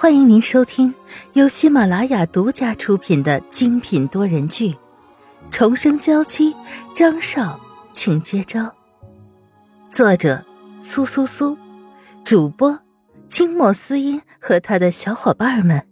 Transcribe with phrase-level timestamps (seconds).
[0.00, 0.94] 欢迎您收听
[1.34, 4.70] 由喜马拉雅独家出品的精品多人剧
[5.50, 6.54] 《重生娇妻》，
[6.96, 7.60] 张少，
[7.92, 8.74] 请接招。
[9.90, 10.42] 作者：
[10.80, 11.58] 苏苏苏，
[12.24, 12.80] 主播：
[13.28, 15.86] 清墨思音和他的小伙伴们。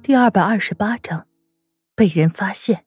[0.00, 1.26] 第二百二十八章，
[1.96, 2.84] 被人发现。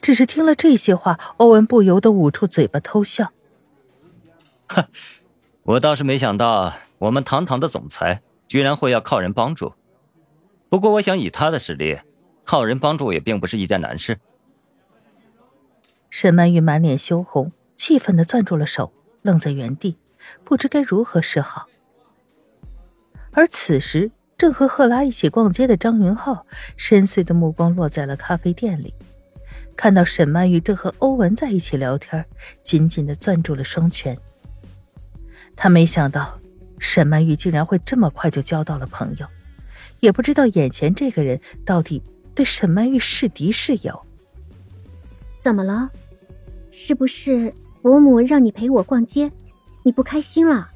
[0.00, 3.32] 只是听了这些话，欧文不由得捂住嘴巴偷笑。
[4.68, 4.84] 哼，
[5.64, 9.74] 我倒是没想到，我们堂堂的总裁居然会要靠人帮助。
[10.68, 12.00] 不过，我想以他的实力，
[12.44, 14.18] 靠人帮助也并不是一件难事。
[16.10, 19.98] 沈曼玉满脸羞红，气愤的攥住了手，愣在原地，
[20.44, 21.68] 不知该如何是好。
[23.32, 26.46] 而此时，正和赫拉一起逛街的张云浩，
[26.76, 28.94] 深邃的目光落在了咖啡店里，
[29.76, 32.24] 看到沈曼玉正和欧文在一起聊天，
[32.62, 34.18] 紧紧的攥住了双拳。
[35.56, 36.38] 他没想到
[36.78, 39.26] 沈曼玉竟然会这么快就交到了朋友，
[40.00, 42.02] 也不知道眼前这个人到底
[42.34, 44.06] 对沈曼玉是敌是友。
[45.40, 45.90] 怎么了？
[46.70, 49.30] 是不是伯母让你陪我逛街，
[49.84, 50.68] 你不开心了？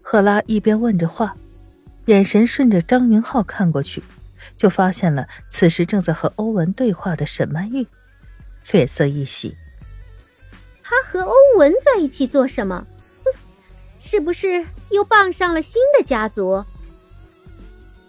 [0.00, 1.36] 赫拉一边问着话，
[2.06, 4.02] 眼神顺着张云浩看过去，
[4.56, 7.86] 就发现了此时正在和欧文对话的沈曼玉，
[8.72, 9.54] 脸色一喜。
[10.82, 12.86] 他和欧文在一起做什么？
[14.10, 16.64] 是不是又傍上了新的家族？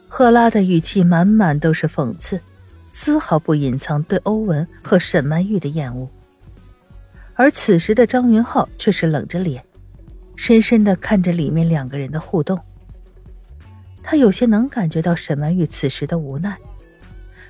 [0.08, 2.42] 赫拉的语气满满都是讽刺，
[2.92, 6.10] 丝毫不隐藏对欧文和沈曼玉的厌恶。
[7.36, 9.64] 而此时的张云浩却是冷着脸，
[10.36, 12.60] 深深的看着里面两个人的互动。
[14.02, 16.58] 他有些能感觉到沈曼玉此时的无奈，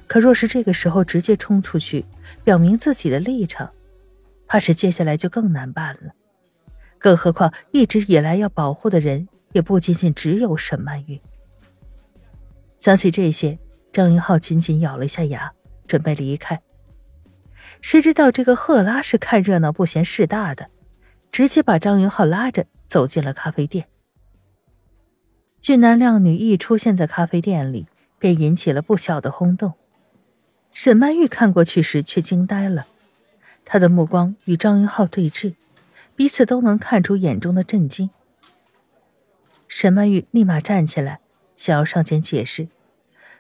[0.08, 2.04] 可若是这个时候直接冲出去
[2.44, 3.72] 表明自己的立场，
[4.46, 6.12] 怕是接下来就更难办了。
[7.02, 11.20] 更何况，一直以来要保护的人也不仅仅只有沈曼玉。
[12.78, 13.58] 想起这些，
[13.92, 15.52] 张云浩紧紧咬了一下牙，
[15.88, 16.62] 准备离开。
[17.82, 20.70] 谁知道这个赫拉是看热闹不嫌事大的，
[21.32, 23.88] 直接把张云浩拉着走进了咖啡店。
[25.60, 27.88] 俊男靓女一出现在咖啡店里，
[28.20, 29.74] 便引起了不小的轰动。
[30.72, 32.86] 沈曼玉看过去时却惊呆了，
[33.66, 35.56] 她的目光与张云浩对峙。
[36.22, 38.12] 彼此都能看出眼中的震惊。
[39.68, 41.20] 沈曼玉立马站起来，
[41.56, 42.68] 想要上前解释，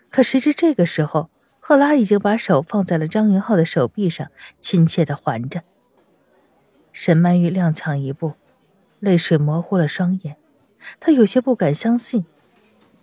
[0.09, 5.61] 可谁知这个时候，赫拉已经把手放在了张云浩的手臂上，亲切的环着。
[6.91, 8.33] 沈曼玉踉跄一步，
[8.99, 10.37] 泪水模糊了双眼，
[10.99, 12.25] 她有些不敢相信。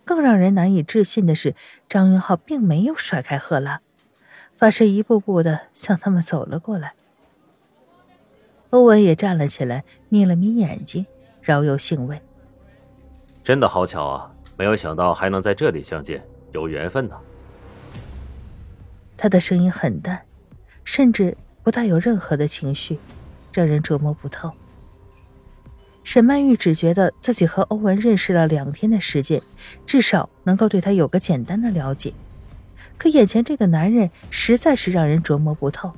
[0.05, 1.55] 更让人难以置信的是，
[1.89, 3.81] 张云浩并没有甩开赫拉，
[4.53, 6.95] 反是一步步的向他们走了过来。
[8.71, 11.07] 欧文也站了起来，眯了眯眼睛，
[11.41, 12.21] 饶有兴味。
[13.43, 14.31] 真的好巧啊！
[14.59, 17.17] 没有想到还能在这里相见，有缘分呢。
[19.17, 20.21] 他的声音很淡，
[20.85, 22.99] 甚至不带有任何的情绪，
[23.53, 24.53] 让人琢磨不透。
[26.05, 29.43] 沈曼玉只觉得自己和欧文认识了两天的时间，
[29.87, 32.13] 至少能够对他有个简单的了解。
[32.99, 35.93] 可眼前这个男人实在是让人琢磨不透，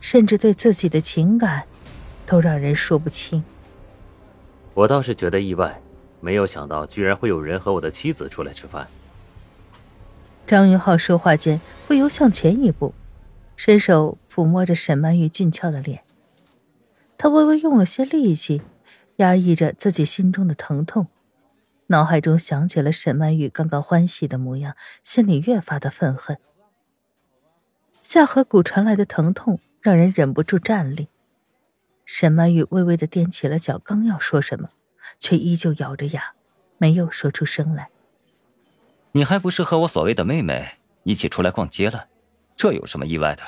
[0.00, 1.64] 甚至对自己的情感。
[2.32, 3.44] 都让人说不清。
[4.72, 5.82] 我倒是觉得意外，
[6.18, 8.88] 没有想到居然会有人和我的妻子出来吃饭。
[10.46, 12.94] 张云浩说话间不由向前一步，
[13.54, 16.04] 伸手抚摸着沈曼玉俊俏的脸。
[17.18, 18.62] 他微微用了些力气，
[19.16, 21.08] 压抑着自己心中的疼痛，
[21.88, 26.38] 脑海中想起了沈曼玉刚刚欢喜的模样，心里越发的愤恨。
[28.00, 31.08] 下颌骨传来的疼痛让人忍不住站立。
[32.04, 34.70] 沈曼玉微微的踮起了脚，刚要说什么，
[35.18, 36.34] 却依旧咬着牙，
[36.78, 37.90] 没有说出声来。
[39.12, 42.06] 你还不是和我所谓的妹妹一起出来逛街了？
[42.56, 43.42] 这有什么意外的？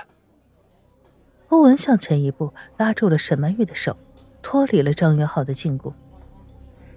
[1.49, 3.97] 欧文向前一步，拉住了沈曼玉的手，
[4.43, 5.93] 脱离了张元浩的禁锢。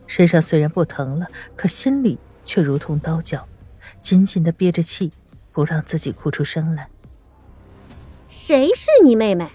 [0.08, 3.48] 身上虽然不疼了，可心里却如同刀绞，
[4.02, 5.12] 紧紧的憋着气，
[5.52, 6.90] 不让自己哭出声来。
[8.30, 9.50] 谁是你妹妹？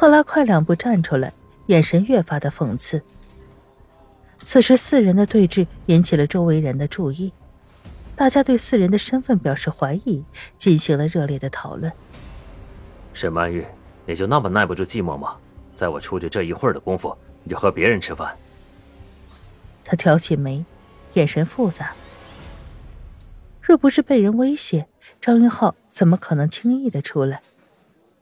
[0.00, 1.32] 赫拉快两步站出来，
[1.66, 3.02] 眼神越发的讽刺。
[4.44, 7.32] 此时四人的对峙引起了周围人的注意，
[8.14, 10.24] 大家对四人的身份表示怀疑，
[10.56, 11.92] 进行了热烈的讨论。
[13.12, 13.66] 沈曼玉，
[14.06, 15.34] 你就那么耐不住寂寞吗？
[15.74, 17.12] 在我出去这一会儿的功夫，
[17.42, 18.36] 你就和别人吃饭？
[19.82, 20.64] 他挑起眉，
[21.14, 21.92] 眼神复杂。
[23.60, 24.86] 若不是被人威胁，
[25.20, 27.42] 张云浩怎么可能轻易的出来？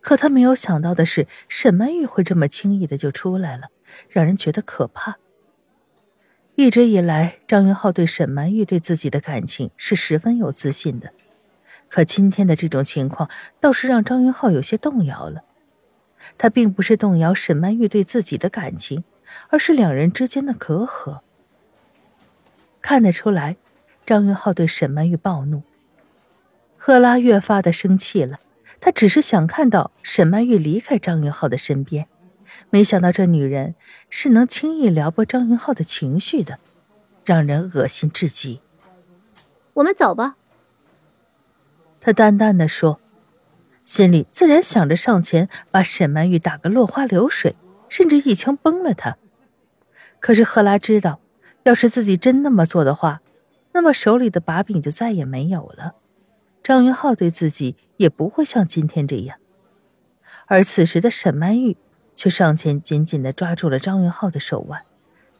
[0.06, 3.70] 可他没有想到的是，沈曼玉会这么轻易的就出来了，
[4.08, 5.16] 让人觉得可怕。
[6.54, 11.10] 一直以来，张云浩对沈曼玉对自己的感情是十分有自信的，
[11.88, 15.42] 可今天的这种情况倒是让张云浩有些动摇了。
[16.38, 19.02] 他并不是动摇沈曼玉对自己的感情，
[19.48, 21.18] 而是两人之间的隔阂。
[22.80, 23.56] 看得出来，
[24.04, 25.64] 张云浩对沈曼玉暴怒。
[26.76, 28.38] 赫拉越发的生气了，
[28.80, 32.08] 他只是想看到沈曼玉离开张云浩的身边。
[32.70, 33.74] 没想到这女人
[34.08, 36.58] 是能轻易撩拨张云浩的情绪的，
[37.24, 38.60] 让人恶心至极。
[39.74, 40.36] 我们走吧。
[42.00, 43.00] 他淡淡的说，
[43.84, 47.56] 心里自然想着上前把沈曼玉打个落花流水，
[47.88, 49.16] 甚至一枪崩了她。
[50.20, 51.20] 可是赫拉知道，
[51.64, 53.20] 要是自己真那么做的话，
[53.72, 55.94] 那么手里的把柄就再也没有了。
[56.66, 59.38] 张云浩对自己也不会像今天这样。
[60.46, 61.76] 而此时的沈曼玉。
[62.16, 64.86] 却上前紧紧的抓住了张云浩的手腕，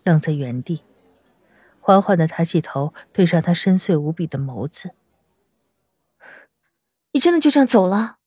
[0.05, 0.83] 愣在原地，
[1.81, 4.91] 缓缓的抬起头，对上他深邃无比的眸子。
[7.13, 8.19] 你真的就这样走了？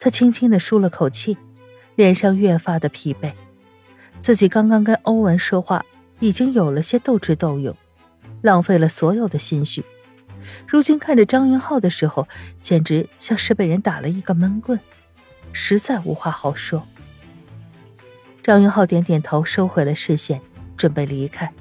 [0.00, 1.38] 他轻轻的舒了口气，
[1.94, 3.34] 脸上越发的疲惫。
[4.18, 5.86] 自己刚刚跟欧文说话，
[6.18, 7.76] 已经有了些斗智斗勇，
[8.42, 9.84] 浪费了所有的心绪。
[10.66, 12.28] 如今看着张云浩的时候，
[12.60, 14.78] 简直像是被人打了一个闷棍。
[15.52, 16.86] 实在无话好说。
[18.42, 20.40] 张云浩点点头，收回了视线，
[20.76, 21.52] 准备离开。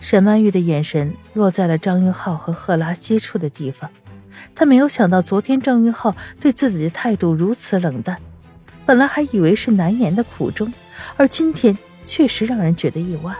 [0.00, 3.90] 沈曼玉的眼神落在了张云浩和赫拉接触的地方，
[4.54, 8.20] 他没有想到昨天张云浩对自己的态度如此冷淡，
[8.84, 10.72] 本来还以为是难言的苦衷，
[11.16, 13.34] 而今天确实让人觉得意外。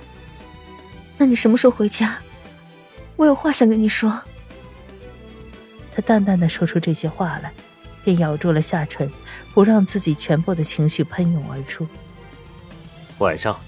[1.19, 2.19] 那你什么时候回家？
[3.17, 4.23] 我有话想跟你说。
[5.95, 7.53] 他淡淡的说出这些话来。
[8.05, 9.11] 便咬住了下唇，
[9.53, 11.85] 不让自己全部的情绪喷涌而出。
[13.19, 13.59] 晚上，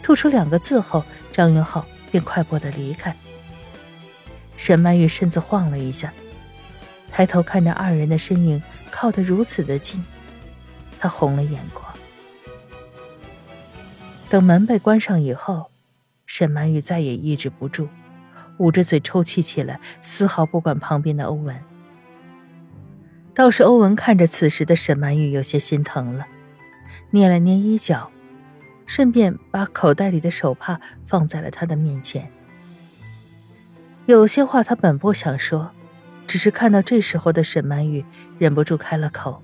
[0.00, 3.16] 吐出两个字后，张云浩便快步的离开。
[4.56, 6.12] 沈曼玉身子晃了一下，
[7.10, 8.62] 抬头看着二人的身影
[8.92, 10.04] 靠得如此的近，
[11.00, 11.92] 她红了眼眶。
[14.28, 15.68] 等门被关上以后，
[16.36, 17.88] 沈曼玉再也抑制不住，
[18.58, 21.56] 捂着嘴抽泣起来，丝毫不管旁边的欧文。
[23.32, 26.26] 倒是欧文看着此时的沈曼玉，有些心疼了，
[27.12, 28.10] 捏了捏衣角，
[28.84, 32.28] 顺便把口袋里的手帕放在了他的面前。
[34.06, 35.70] 有些话他本不想说，
[36.26, 38.04] 只是看到这时候的沈曼玉，
[38.40, 39.40] 忍不住开了口：“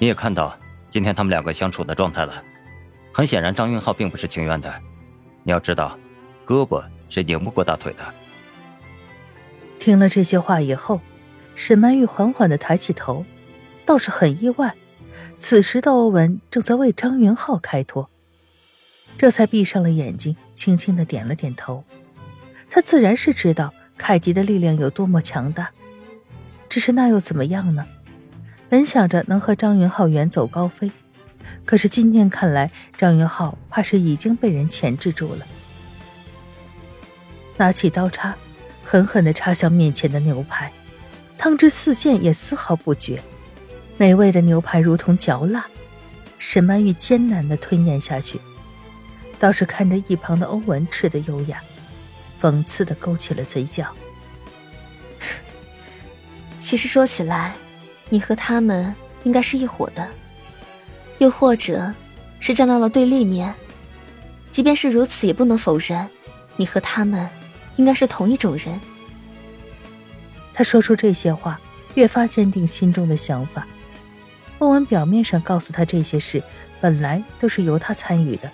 [0.00, 0.58] 你也看到
[0.90, 2.42] 今天他们两个相处的状态了，
[3.12, 4.82] 很显然张云浩并不是情愿的。
[5.48, 5.98] 你要知道，
[6.46, 8.14] 胳膊是拧不过大腿的。”
[9.80, 11.00] 听了这些话以后。
[11.54, 13.24] 沈曼玉缓缓的抬起头，
[13.84, 14.76] 倒是很意外。
[15.38, 18.08] 此时的欧文正在为张云浩开脱，
[19.16, 21.82] 这才闭上了眼睛，轻轻的点了点头。
[22.70, 25.72] 他自然是知道凯迪的力量有多么强大，
[26.68, 27.84] 只是那又怎么样呢？
[28.68, 30.92] 本想着能和张云浩远走高飞，
[31.64, 35.46] 可是今天看来，张云浩怕是已经被人钳制住了。
[37.56, 38.36] 拿起刀叉，
[38.84, 40.72] 狠狠的插向面前的牛排。
[41.36, 43.22] 汤汁四溅，也丝毫不觉。
[43.96, 45.66] 美味的牛排如同嚼蜡，
[46.38, 48.40] 沈曼玉艰难的吞咽下去，
[49.38, 51.60] 倒是看着一旁的欧文吃的优雅，
[52.40, 53.88] 讽刺的勾起了嘴角。
[56.60, 57.54] 其实说起来，
[58.08, 60.08] 你和他们应该是一伙的，
[61.18, 61.92] 又或者
[62.40, 63.54] 是站到了对立面。
[64.50, 66.08] 即便是如此，也不能否认，
[66.56, 67.28] 你和他们
[67.76, 68.80] 应该是同一种人。
[70.52, 71.60] 他说出这些话，
[71.94, 73.66] 越发坚定心中的想法。
[74.58, 76.42] 欧文表面上告诉他这些事，
[76.80, 78.50] 本来都是由他参与的，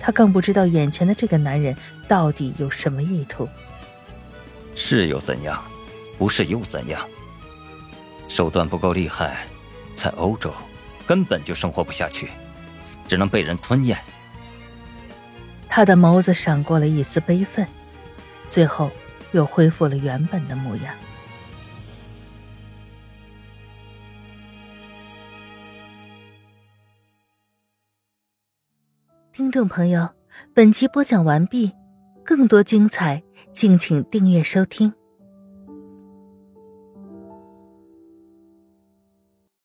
[0.00, 1.76] 他更不知道眼前的这个男人
[2.08, 3.48] 到底有什么意图。
[4.74, 5.62] 是又怎样？
[6.18, 7.00] 不是又怎样？
[8.26, 9.46] 手段不够厉害，
[9.94, 10.52] 在欧洲
[11.06, 12.30] 根本就生活不下去，
[13.06, 13.98] 只能被人吞咽。
[15.68, 17.66] 他的眸子闪过了一丝悲愤，
[18.48, 18.90] 最后
[19.32, 20.94] 又恢复了原本的模样。
[29.32, 30.10] 听众朋友，
[30.54, 31.72] 本集播讲完毕，
[32.22, 34.92] 更多精彩，敬请订阅收听。